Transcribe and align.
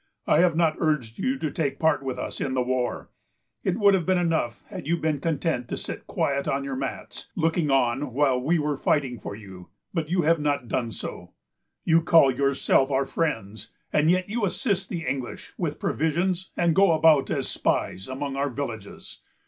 I 0.25 0.39
have 0.39 0.55
not 0.55 0.77
urged 0.79 1.19
you 1.19 1.37
to 1.37 1.51
take 1.51 1.77
part 1.77 2.01
with 2.01 2.17
us 2.17 2.41
in 2.41 2.55
the 2.55 2.63
war. 2.63 3.11
It 3.63 3.77
would 3.77 3.93
have 3.93 4.03
been 4.07 4.17
enough 4.17 4.63
had 4.69 4.87
you 4.87 4.97
been 4.97 5.19
content 5.19 5.67
to 5.67 5.77
sit 5.77 6.07
quiet 6.07 6.47
on 6.47 6.63
your 6.63 6.75
mats, 6.75 7.27
looking 7.35 7.69
on, 7.69 8.11
while 8.11 8.41
we 8.41 8.57
were 8.57 8.77
fighting 8.77 9.19
for 9.19 9.35
you. 9.35 9.69
But 9.93 10.09
you 10.09 10.23
have 10.23 10.39
not 10.39 10.67
done 10.67 10.89
so. 10.89 11.33
You 11.83 12.01
call 12.01 12.31
yourselves 12.31 12.89
our 12.91 13.05
friends, 13.05 13.69
and 13.93 14.09
yet 14.09 14.27
you 14.27 14.43
assist 14.43 14.89
the 14.89 15.05
English 15.05 15.53
with 15.55 15.79
provisions, 15.79 16.49
and 16.57 16.73
go 16.73 16.93
about 16.93 17.29
as 17.29 17.47
spies 17.47 18.07
among 18.07 18.35
our 18.35 18.49
villages. 18.49 19.21